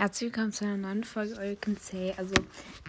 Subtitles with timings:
[0.00, 1.76] Herzlich willkommen zu einer neuen Folge All Can.
[2.16, 2.34] Also,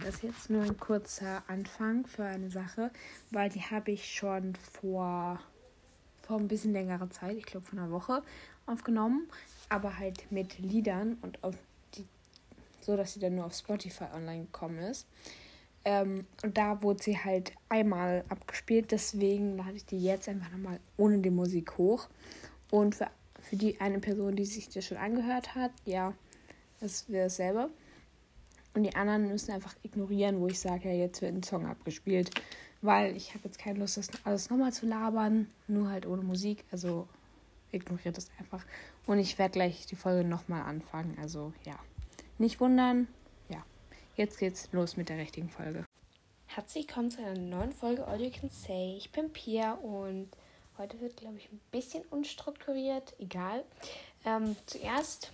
[0.02, 2.90] das ist jetzt nur ein kurzer Anfang für eine Sache,
[3.30, 5.38] weil die habe ich schon vor,
[6.22, 8.22] vor ein bisschen längerer Zeit, ich glaube vor einer Woche,
[8.64, 9.28] aufgenommen.
[9.68, 11.54] Aber halt mit Liedern und auf
[11.96, 12.06] die,
[12.80, 15.06] so, dass sie dann nur auf Spotify online gekommen ist.
[15.84, 20.80] Ähm, und da wurde sie halt einmal abgespielt, deswegen lade ich die jetzt einfach nochmal
[20.96, 22.08] ohne die Musik hoch.
[22.70, 26.14] Und für, für die eine Person, die sich das schon angehört hat, ja
[26.82, 27.70] das wäre dasselbe.
[28.74, 32.30] Und die anderen müssen einfach ignorieren, wo ich sage, ja, jetzt wird ein Song abgespielt.
[32.80, 35.48] Weil ich habe jetzt keine Lust, das alles nochmal zu labern.
[35.68, 36.64] Nur halt ohne Musik.
[36.72, 37.06] Also
[37.70, 38.64] ignoriert das einfach.
[39.06, 41.16] Und ich werde gleich die Folge nochmal anfangen.
[41.20, 41.78] Also ja.
[42.38, 43.06] Nicht wundern.
[43.48, 43.64] Ja.
[44.16, 45.84] Jetzt geht's los mit der richtigen Folge.
[46.46, 48.96] Herzlich willkommen zu einer neuen Folge All You Can Say.
[48.96, 50.28] Ich bin Pia und
[50.78, 53.14] heute wird, glaube ich, ein bisschen unstrukturiert.
[53.18, 53.64] Egal.
[54.24, 55.32] Ähm, zuerst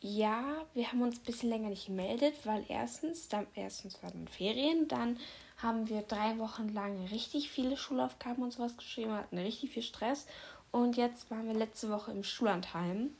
[0.00, 4.88] ja, wir haben uns ein bisschen länger nicht gemeldet, weil erstens, dann, erstens waren Ferien,
[4.88, 5.18] dann
[5.58, 10.26] haben wir drei Wochen lang richtig viele Schulaufgaben und sowas geschrieben, hatten richtig viel Stress.
[10.70, 13.10] Und jetzt waren wir letzte Woche im Schullandheim.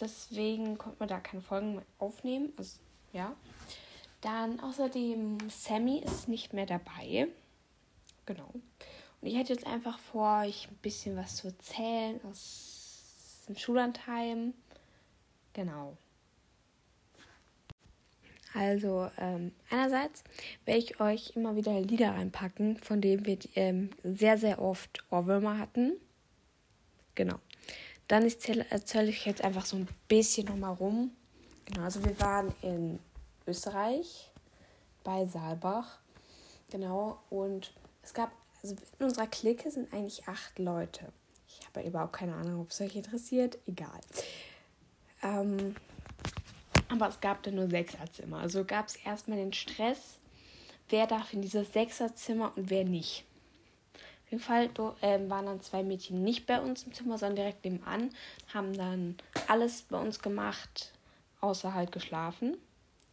[0.00, 2.52] Deswegen konnten wir da keine Folgen mehr aufnehmen.
[2.56, 2.78] Also,
[3.12, 3.34] ja.
[4.22, 7.28] Dann außerdem, Sammy ist nicht mehr dabei.
[8.24, 8.48] Genau.
[8.54, 14.54] Und ich hätte jetzt einfach vor, euch ein bisschen was zu erzählen aus dem Schullandheim.
[15.52, 15.96] Genau.
[18.54, 20.22] Also, ähm, einerseits
[20.66, 25.58] werde ich euch immer wieder Lieder reinpacken, von denen wir ähm, sehr, sehr oft Ohrwürmer
[25.58, 25.92] hatten.
[27.14, 27.36] Genau.
[28.08, 31.12] Dann erzähle ich jetzt einfach so ein bisschen nochmal rum.
[31.64, 32.98] Genau, also wir waren in
[33.46, 34.30] Österreich
[35.02, 35.98] bei Saalbach.
[36.70, 41.12] Genau, und es gab, also in unserer Clique sind eigentlich acht Leute.
[41.48, 43.58] Ich habe überhaupt keine Ahnung, ob es euch interessiert.
[43.66, 44.00] Egal.
[45.22, 45.74] Ähm,
[46.88, 48.38] aber es gab dann nur Sechserzimmer.
[48.38, 50.18] Also gab es erstmal den Stress,
[50.88, 53.24] wer darf in dieses Sechserzimmer und wer nicht.
[54.24, 54.70] Auf jeden Fall
[55.00, 58.10] äh, waren dann zwei Mädchen nicht bei uns im Zimmer, sondern direkt nebenan,
[58.52, 59.16] haben dann
[59.48, 60.92] alles bei uns gemacht,
[61.40, 62.56] außer halt geschlafen.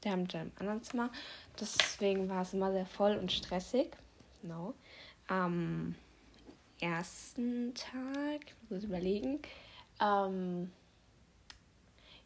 [0.03, 1.11] Der haben dann im anderen Zimmer.
[1.59, 3.91] Deswegen war es immer sehr voll und stressig.
[4.41, 4.73] Genau.
[5.27, 5.95] Am
[6.79, 9.39] ersten Tag, ich muss überlegen,
[10.01, 10.71] ähm,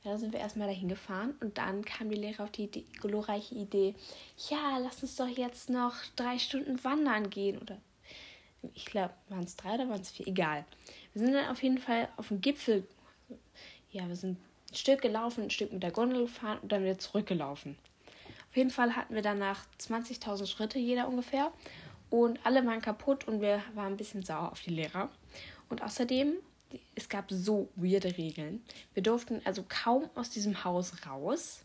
[0.04, 2.86] ja, da sind wir erstmal dahin gefahren und dann kam die Lehrer auf die, die
[3.00, 3.96] glorreiche Idee,
[4.50, 7.58] ja, lass uns doch jetzt noch drei Stunden wandern gehen.
[7.60, 7.78] Oder
[8.74, 10.28] ich glaube, waren es drei oder waren es vier?
[10.28, 10.66] Egal.
[11.14, 12.86] Wir sind dann auf jeden Fall auf dem Gipfel.
[13.92, 14.38] Ja, wir sind
[14.72, 17.78] ein Stück gelaufen, ein Stück mit der Gondel gefahren und dann wieder zurückgelaufen.
[18.50, 21.52] Auf jeden Fall hatten wir danach 20.000 Schritte jeder ungefähr
[22.10, 25.10] und alle waren kaputt und wir waren ein bisschen sauer auf die Lehrer.
[25.70, 26.36] Und außerdem
[26.96, 28.64] es gab so weirde Regeln.
[28.94, 31.64] Wir durften also kaum aus diesem Haus raus.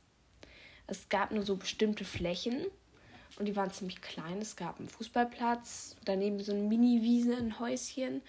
[0.86, 2.66] Es gab nur so bestimmte Flächen
[3.38, 4.38] und die waren ziemlich klein.
[4.38, 8.22] Es gab einen Fußballplatz, daneben so eine Mini-Wiese, ein Häuschen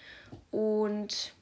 [0.50, 1.34] und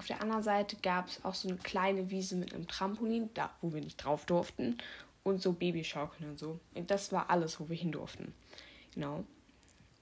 [0.00, 3.50] auf der anderen Seite gab es auch so eine kleine Wiese mit einem Trampolin, da
[3.60, 4.78] wo wir nicht drauf durften
[5.22, 6.58] und so Babyschaukeln und so.
[6.74, 8.32] Und das war alles, wo wir hin durften.
[8.94, 9.24] Genau.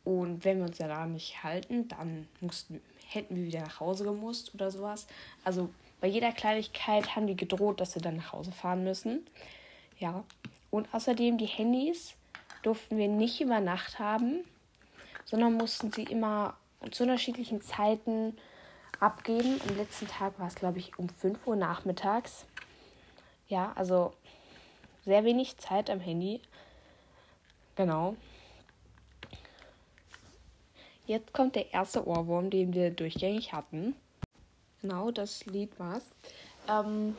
[0.04, 4.04] Und wenn wir uns ja da nicht halten, dann mussten, hätten wir wieder nach Hause
[4.04, 5.06] gemusst oder sowas.
[5.44, 5.70] Also
[6.00, 9.26] bei jeder Kleinigkeit haben die gedroht, dass wir dann nach Hause fahren müssen.
[9.98, 10.24] Ja.
[10.70, 12.14] Und außerdem die Handys
[12.62, 14.44] durften wir nicht über Nacht haben,
[15.24, 16.56] sondern mussten sie immer
[16.90, 18.36] zu unterschiedlichen Zeiten
[19.00, 19.60] abgeben.
[19.66, 22.44] Am letzten Tag war es, glaube ich, um 5 Uhr nachmittags.
[23.48, 24.12] Ja, also
[25.04, 26.40] sehr wenig Zeit am Handy.
[27.76, 28.16] Genau.
[31.08, 33.96] Jetzt kommt der erste Ohrwurm, den wir durchgängig hatten.
[34.82, 36.04] Genau, das Lied war's.
[36.68, 37.16] Ähm,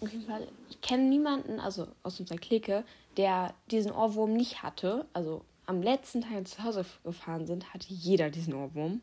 [0.00, 2.82] auf jeden Fall, ich kenne niemanden, also aus unserer Clique,
[3.16, 5.06] der diesen Ohrwurm nicht hatte.
[5.12, 9.00] Also am letzten Tag zu Hause gefahren sind, hatte jeder diesen Ohrwurm.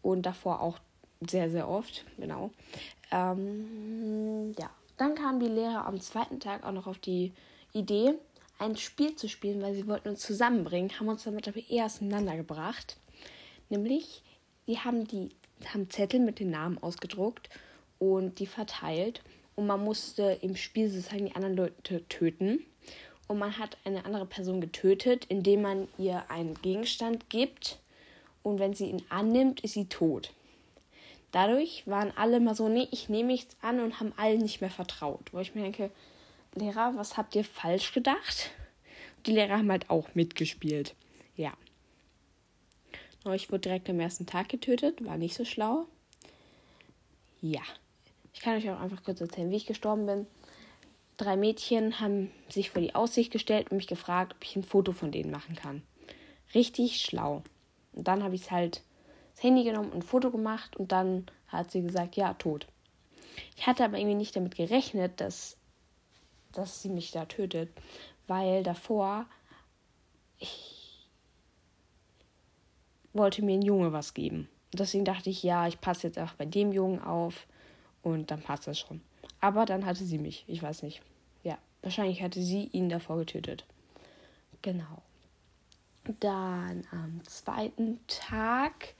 [0.00, 0.78] Und davor auch
[1.20, 2.50] sehr, sehr oft, genau.
[3.10, 7.34] Ähm, ja, dann kam die Lehrer am zweiten Tag auch noch auf die
[7.74, 8.14] Idee,
[8.58, 12.96] ein Spiel zu spielen, weil sie wollten uns zusammenbringen, haben uns damit aber eher auseinandergebracht.
[13.70, 14.22] Nämlich,
[14.66, 15.30] die haben die
[15.66, 17.48] haben Zettel mit den Namen ausgedruckt
[17.98, 19.22] und die verteilt.
[19.56, 22.64] Und man musste im Spiel sozusagen die anderen Leute töten.
[23.28, 27.78] Und man hat eine andere Person getötet, indem man ihr einen Gegenstand gibt.
[28.42, 30.32] Und wenn sie ihn annimmt, ist sie tot.
[31.30, 34.70] Dadurch waren alle mal so, nee, ich nehme nichts an und haben allen nicht mehr
[34.70, 35.32] vertraut.
[35.32, 35.90] Wo ich mir denke,
[36.54, 38.50] Lehrer, was habt ihr falsch gedacht?
[39.26, 40.94] Die Lehrer haben halt auch mitgespielt.
[41.36, 41.52] Ja.
[43.24, 45.86] Aber ich wurde direkt am ersten Tag getötet, war nicht so schlau.
[47.40, 47.60] Ja.
[48.32, 50.26] Ich kann euch auch einfach kurz erzählen, wie ich gestorben bin.
[51.16, 54.92] drei Mädchen haben sich vor die Aussicht gestellt und mich gefragt, ob ich ein Foto
[54.92, 55.82] von denen machen kann.
[56.54, 57.42] Richtig schlau.
[57.92, 58.82] Und dann habe ich halt
[59.34, 62.66] das Handy genommen und ein Foto gemacht und dann hat sie gesagt, ja, tot.
[63.56, 65.58] Ich hatte aber irgendwie nicht damit gerechnet, dass,
[66.52, 67.70] dass sie mich da tötet,
[68.26, 69.26] weil davor
[70.38, 70.79] ich
[73.12, 74.48] wollte mir ein Junge was geben.
[74.72, 77.46] Deswegen dachte ich, ja, ich passe jetzt auch bei dem Jungen auf
[78.02, 79.00] und dann passt das schon.
[79.40, 81.02] Aber dann hatte sie mich, ich weiß nicht.
[81.42, 83.64] Ja, wahrscheinlich hatte sie ihn davor getötet.
[84.62, 85.02] Genau.
[86.20, 88.94] Dann am zweiten Tag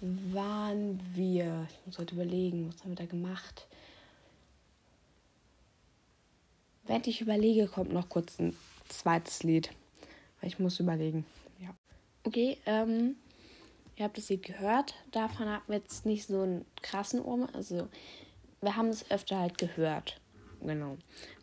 [0.00, 3.66] waren wir, ich muss heute überlegen, was haben wir da gemacht?
[6.86, 8.54] Während ich überlege, kommt noch kurz ein
[8.88, 9.70] zweites Lied.
[10.40, 11.24] Weil ich muss überlegen.
[11.58, 11.74] Ja.
[12.24, 13.16] Okay, ähm,
[13.96, 14.94] ihr habt das Lied gehört.
[15.12, 17.48] Davon hatten wir jetzt nicht so einen krassen Ohr.
[17.52, 17.88] Also,
[18.60, 20.20] wir haben es öfter halt gehört.
[20.60, 20.96] Genau.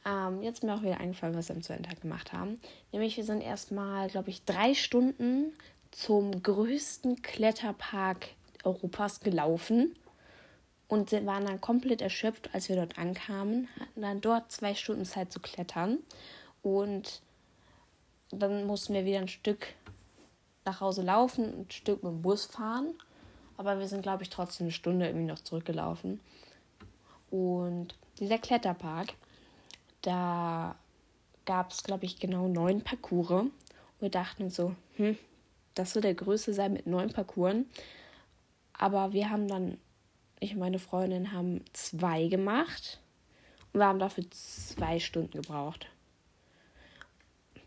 [0.05, 2.59] Ähm, jetzt ist mir auch wieder eingefallen, was wir am zweiten Tag gemacht haben.
[2.91, 5.53] Nämlich, wir sind erstmal, glaube ich, drei Stunden
[5.91, 8.29] zum größten Kletterpark
[8.63, 9.95] Europas gelaufen
[10.87, 13.67] und waren dann komplett erschöpft, als wir dort ankamen.
[13.79, 15.99] Hatten dann dort zwei Stunden Zeit zu klettern
[16.61, 17.21] und
[18.31, 19.67] dann mussten wir wieder ein Stück
[20.65, 22.93] nach Hause laufen, ein Stück mit dem Bus fahren.
[23.57, 26.19] Aber wir sind, glaube ich, trotzdem eine Stunde irgendwie noch zurückgelaufen.
[27.29, 29.13] Und dieser Kletterpark,
[30.01, 30.75] da
[31.45, 33.43] gab es, glaube ich, genau neun Parcours.
[33.43, 33.51] Und
[33.99, 35.17] wir dachten so, hm,
[35.75, 37.57] das soll der größte sein mit neun Parcours.
[38.73, 39.77] Aber wir haben dann,
[40.39, 42.99] ich und meine Freundin haben zwei gemacht.
[43.73, 45.87] Und wir haben dafür zwei Stunden gebraucht.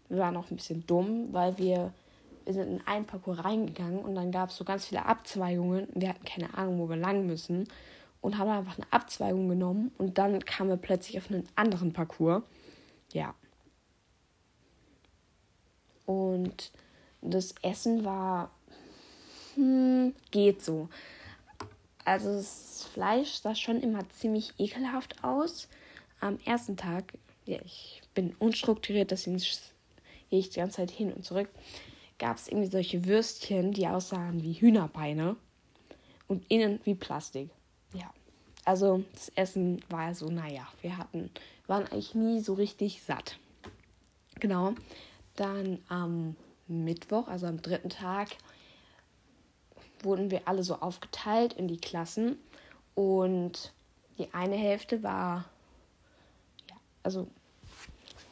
[0.08, 1.92] Wir waren auch ein bisschen dumm, weil wir,
[2.44, 5.88] wir sind in einen Parcours reingegangen und dann gab es so ganz viele Abzweigungen.
[5.94, 7.68] Wir hatten keine Ahnung, wo wir lang müssen
[8.20, 12.42] und haben einfach eine Abzweigung genommen und dann kamen wir plötzlich auf einen anderen Parcours.
[13.12, 13.34] Ja.
[16.06, 16.72] Und
[17.22, 18.50] das Essen war
[19.54, 20.88] hm, geht so.
[22.04, 25.68] Also das Fleisch sah schon immer ziemlich ekelhaft aus.
[26.20, 27.14] Am ersten Tag,
[27.46, 31.48] ja, ich bin unstrukturiert, deswegen gehe ich die ganze Zeit hin und zurück,
[32.18, 35.36] gab es irgendwie solche Würstchen, die aussahen wie Hühnerbeine
[36.28, 37.50] und innen wie Plastik.
[37.92, 38.12] Ja.
[38.64, 41.30] Also das Essen war so, naja, wir hatten,
[41.66, 43.38] waren eigentlich nie so richtig satt.
[44.40, 44.74] Genau.
[45.36, 48.28] Dann am Mittwoch, also am dritten Tag,
[50.02, 52.38] wurden wir alle so aufgeteilt in die Klassen.
[52.94, 53.72] Und
[54.18, 55.44] die eine Hälfte war,
[56.70, 57.26] ja, also,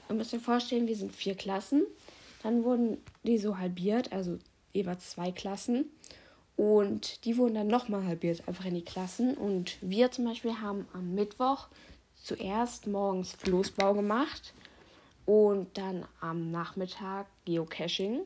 [0.09, 1.85] ihr müsst euch vorstellen, wir sind vier Klassen.
[2.43, 4.39] Dann wurden die so halbiert, also
[4.73, 5.87] jeweils zwei Klassen.
[6.57, 9.35] Und die wurden dann nochmal halbiert, einfach in die Klassen.
[9.35, 11.69] Und wir zum Beispiel haben am Mittwoch
[12.23, 14.55] zuerst morgens Floßbau gemacht
[15.27, 18.21] und dann am Nachmittag Geocaching.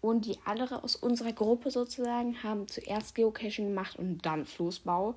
[0.00, 5.14] Und die andere aus unserer Gruppe sozusagen haben zuerst Geocaching gemacht und dann Floßbau.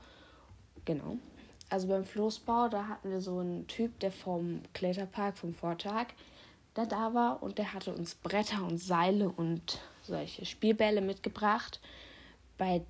[0.86, 1.18] Genau.
[1.70, 6.08] Also beim Floßbau, da hatten wir so einen Typ, der vom Kletterpark vom Vortag
[6.74, 11.80] da da war und der hatte uns Bretter und Seile und solche Spielbälle mitgebracht
[12.58, 12.84] bei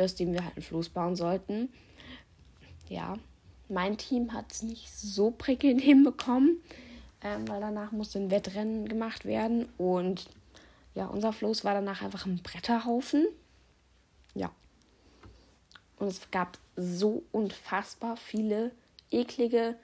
[0.00, 1.70] aus dem wir halt einen Floß bauen sollten.
[2.88, 3.18] Ja,
[3.68, 6.62] mein Team hat es nicht so prickelnd hinbekommen,
[7.22, 10.28] ähm, weil danach musste ein Wettrennen gemacht werden und
[10.94, 13.26] ja, unser Floß war danach einfach ein Bretterhaufen.
[14.34, 14.50] Ja.
[15.98, 18.70] Und es gab so unfassbar viele
[19.10, 19.76] eklige,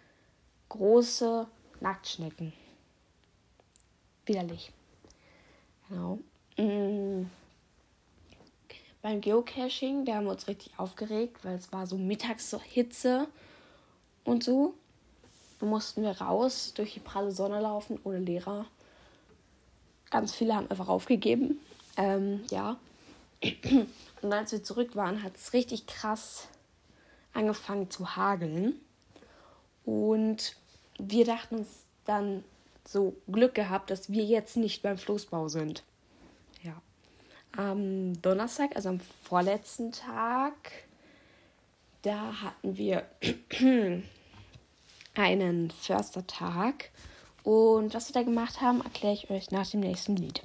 [0.71, 1.47] große
[1.81, 2.55] Nacktschnecken.
[4.27, 4.73] Widerlich.
[5.89, 6.19] Genau.
[6.57, 7.27] Mmh
[9.03, 13.27] beim Geocaching, da haben wir uns richtig aufgeregt, weil es war so Mittagshitze
[14.25, 14.75] und so.
[15.59, 18.67] Da mussten wir raus durch die pralle Sonne laufen ohne Lehrer.
[20.11, 21.59] Ganz viele haben einfach aufgegeben.
[21.97, 22.77] Ähm, ja.
[24.23, 26.47] Und als wir zurück waren, hat es richtig krass
[27.33, 28.81] angefangen zu hageln.
[29.85, 30.55] Und
[30.99, 31.69] wir dachten uns
[32.05, 32.45] dann
[32.87, 35.85] so Glück gehabt, dass wir jetzt nicht beim Floßbau sind
[37.57, 40.55] am Donnerstag, also am vorletzten Tag,
[42.03, 43.05] da hatten wir
[45.15, 46.91] einen Förstertag.
[47.45, 50.43] Und was wir da gemacht haben, erkläre ich euch nach dem nächsten Lied.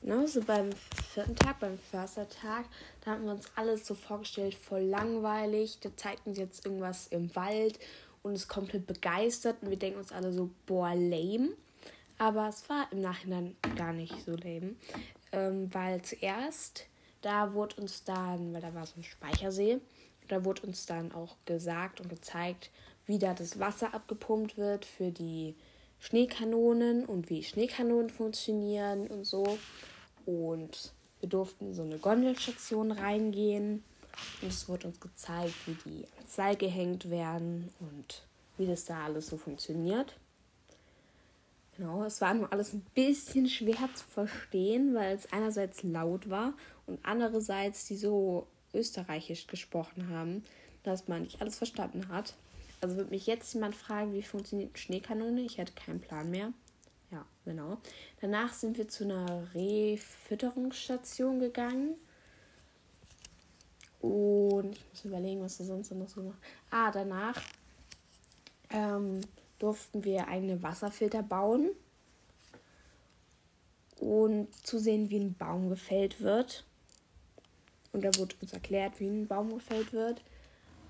[0.00, 0.70] Genau, so beim
[1.12, 2.64] vierten Tag, beim Förstertag,
[3.04, 5.78] da haben wir uns alles so vorgestellt, voll langweilig.
[5.80, 7.78] Da zeigten sie jetzt irgendwas im Wald
[8.22, 9.62] und ist komplett begeistert.
[9.62, 11.50] Und wir denken uns alle so, boah, lame.
[12.18, 14.76] Aber es war im Nachhinein gar nicht so lame
[15.32, 16.86] ähm, weil zuerst,
[17.22, 19.80] da wurde uns dann, weil da war so ein Speichersee,
[20.28, 22.70] da wurde uns dann auch gesagt und gezeigt,
[23.06, 25.56] wie da das Wasser abgepumpt wird für die
[25.98, 29.58] Schneekanonen und wie Schneekanonen funktionieren und so.
[30.24, 33.82] Und wir durften in so eine Gondelstation reingehen.
[34.40, 38.22] Und es wurde uns gezeigt, wie die ans Seil gehängt werden und
[38.58, 40.16] wie das da alles so funktioniert.
[41.76, 46.52] Genau, es war nur alles ein bisschen schwer zu verstehen, weil es einerseits laut war
[46.86, 50.44] und andererseits die so österreichisch gesprochen haben,
[50.82, 52.34] dass man nicht alles verstanden hat.
[52.80, 55.40] Also würde mich jetzt jemand fragen, wie funktioniert eine Schneekanone?
[55.42, 56.52] Ich hätte keinen Plan mehr.
[57.10, 57.78] Ja, genau.
[58.20, 61.94] Danach sind wir zu einer Rehfütterungsstation gegangen.
[64.02, 66.38] Und ich muss überlegen, was wir sonst noch so machen.
[66.70, 67.40] Ah, danach
[68.70, 69.20] ähm,
[69.60, 71.70] durften wir eigene Wasserfilter bauen
[74.00, 76.64] und zusehen, wie ein Baum gefällt wird.
[77.92, 80.20] Und da wurde uns erklärt, wie ein Baum gefällt wird.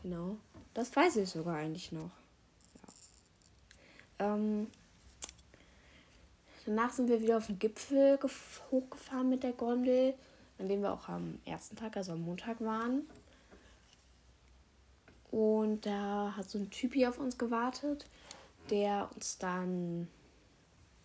[0.03, 0.39] Genau.
[0.73, 2.11] Das weiß ich sogar eigentlich noch.
[4.19, 4.35] Ja.
[4.35, 4.69] Ähm,
[6.65, 8.19] danach sind wir wieder auf den Gipfel
[8.71, 10.15] hochgefahren mit der Gondel,
[10.63, 13.03] an dem wir auch am ersten Tag, also am Montag waren.
[15.33, 18.07] Und da hat so ein Typi auf uns gewartet,
[18.71, 20.07] der uns dann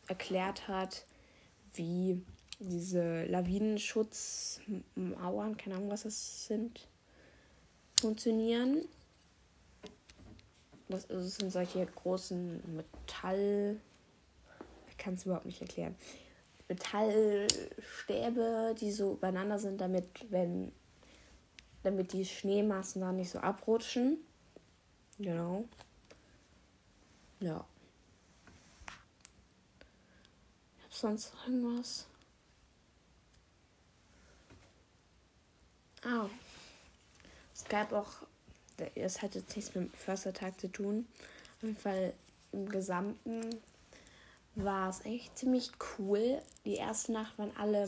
[0.08, 1.08] erklärt hat,
[1.74, 2.22] wie
[2.60, 6.88] diese Lawinenschutzmauern, keine Ahnung, was das sind,
[8.00, 8.86] funktionieren.
[10.88, 13.80] Das, das sind solche großen Metall.
[14.88, 15.96] Ich kann es überhaupt nicht erklären.
[16.70, 20.72] Metallstäbe, die so übereinander sind, damit, wenn
[21.84, 24.18] damit die Schneemassen da nicht so abrutschen.
[25.20, 25.66] Genau.
[27.40, 27.66] Ja.
[30.78, 32.08] Ich hab sonst irgendwas.
[36.04, 36.30] Ah.
[37.54, 38.12] Es gab auch,
[38.96, 41.08] es hat jetzt nichts mit dem Förstertag zu tun.
[41.58, 42.14] Auf jeden Fall
[42.52, 43.62] im Gesamten
[44.58, 46.42] war es eigentlich ziemlich cool.
[46.66, 47.88] Die erste Nacht waren alle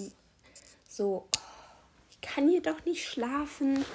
[0.87, 1.27] so,
[2.09, 3.85] ich kann hier doch nicht schlafen.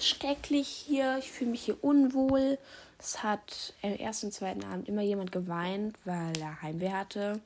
[0.00, 2.58] Schrecklich hier, ich fühle mich hier unwohl.
[2.98, 7.40] Es hat am ersten und zweiten Abend immer jemand geweint, weil er Heimweh hatte.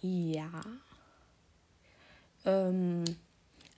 [0.00, 0.50] Ja.
[2.44, 3.04] Ähm,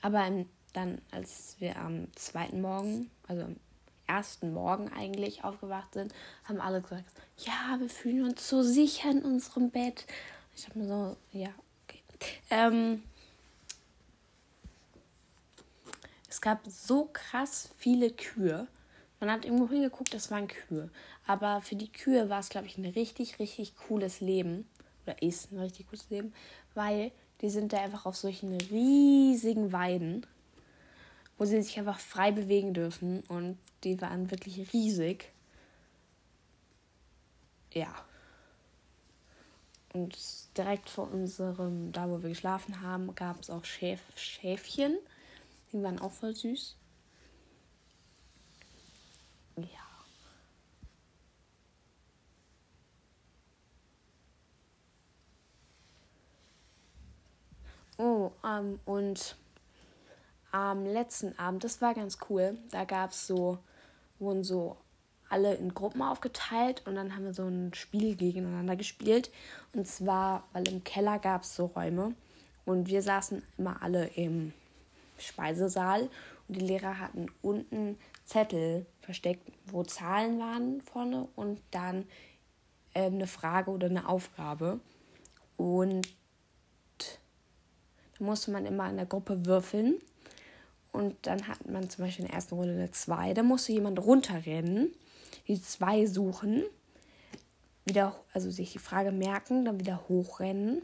[0.03, 3.57] aber dann, als wir am zweiten Morgen, also am
[4.07, 7.05] ersten Morgen eigentlich aufgewacht sind, haben alle gesagt,
[7.39, 10.07] ja, wir fühlen uns so sicher in unserem Bett.
[10.55, 11.49] Ich habe mir so, ja,
[11.85, 12.03] okay.
[12.51, 13.03] Ähm,
[16.29, 18.69] es gab so krass viele Kühe.
[19.21, 20.91] Man hat irgendwo hingeguckt, das waren Kühe.
[21.27, 24.69] Aber für die Kühe war es, glaube ich, ein richtig, richtig cooles Leben.
[25.05, 26.35] Oder ist ein richtig cooles Leben,
[26.75, 30.27] weil die sind da einfach auf solchen riesigen Weiden,
[31.39, 33.21] wo sie sich einfach frei bewegen dürfen.
[33.29, 35.33] Und die waren wirklich riesig.
[37.73, 37.95] Ja.
[39.93, 40.17] Und
[40.57, 44.99] direkt vor unserem, da wo wir geschlafen haben, gab es auch Schäf Schäfchen.
[45.73, 46.77] Die waren auch voll süß.
[49.57, 49.87] Ja.
[57.99, 59.37] Oh, ähm, und
[60.53, 63.59] am letzten Abend, das war ganz cool, da gab es so,
[64.19, 64.77] wurden so
[65.29, 69.31] alle in Gruppen aufgeteilt und dann haben wir so ein Spiel gegeneinander gespielt.
[69.75, 72.15] Und zwar, weil im Keller gab es so Räume
[72.65, 74.53] und wir saßen immer alle im
[75.19, 76.09] Speisesaal
[76.49, 82.07] und die Lehrer hatten unten Zettel versteckt, wo Zahlen waren vorne und dann
[82.95, 84.81] äh, eine Frage oder eine Aufgabe.
[85.57, 86.09] Und
[86.99, 89.97] da musste man immer in der Gruppe würfeln.
[90.93, 93.35] Und dann hat man zum Beispiel in der ersten Runde eine 2.
[93.35, 94.93] Da musste jemand runterrennen,
[95.47, 96.65] die 2 suchen,
[97.85, 100.83] wieder, also sich die Frage merken, dann wieder hochrennen,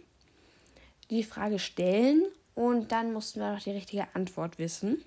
[1.10, 5.02] die Frage stellen und dann mussten wir noch die richtige Antwort wissen.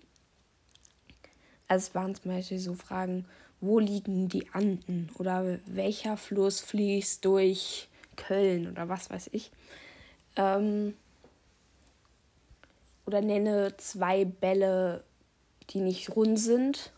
[1.68, 3.26] Also es waren zum Beispiel so Fragen,
[3.62, 9.52] wo liegen die Anden oder welcher Fluss fließt durch Köln oder was weiß ich.
[10.36, 10.96] Ähm,
[13.06, 15.04] oder nenne zwei Bälle,
[15.70, 16.92] die nicht rund sind.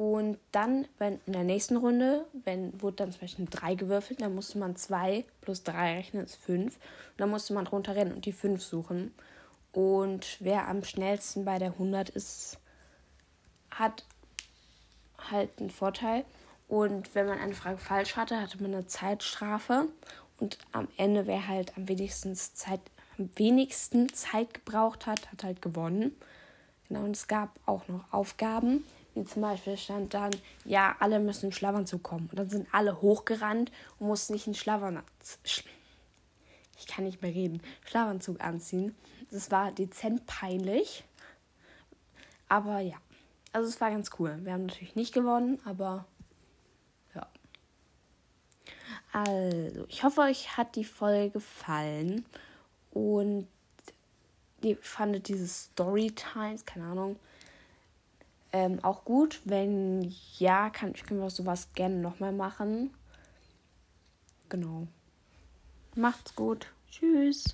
[0.00, 4.34] Und dann, wenn in der nächsten Runde, wenn wurde dann zum Beispiel drei gewürfelt, dann
[4.34, 6.76] musste man zwei plus drei rechnen, ist fünf.
[6.76, 9.12] Und dann musste man runterrennen und die fünf suchen.
[9.72, 12.56] Und wer am schnellsten bei der 100 ist,
[13.70, 14.06] hat
[15.18, 16.24] halt einen Vorteil.
[16.66, 19.86] Und wenn man eine Frage falsch hatte, hatte man eine Zeitstrafe.
[20.38, 22.80] Und am Ende, wer halt am wenigsten Zeit,
[23.20, 26.16] am wenigsten Zeit gebraucht hat, hat halt gewonnen.
[26.88, 28.84] Genau, und es gab auch noch Aufgaben,
[29.14, 30.30] wie zum Beispiel stand dann,
[30.64, 32.28] ja, alle müssen im Schlafanzug kommen.
[32.30, 35.04] Und dann sind alle hochgerannt und mussten nicht einen Schlafanzug,
[35.44, 38.96] ich kann nicht mehr reden, Schlafanzug anziehen.
[39.30, 41.04] Das war dezent peinlich.
[42.48, 42.96] Aber ja,
[43.52, 44.38] also es war ganz cool.
[44.42, 46.06] Wir haben natürlich nicht gewonnen, aber
[47.14, 47.28] ja.
[49.12, 52.24] Also, ich hoffe, euch hat die Folge gefallen
[52.92, 53.46] und
[54.62, 57.16] ihr fandet diese Storytimes, keine Ahnung,
[58.52, 59.40] ähm, auch gut.
[59.44, 62.90] Wenn ja, kann, können wir sowas gerne nochmal machen.
[64.48, 64.86] Genau.
[65.94, 66.66] Macht's gut.
[66.90, 67.44] Tschüss.